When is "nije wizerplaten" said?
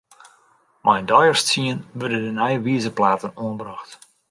2.39-3.35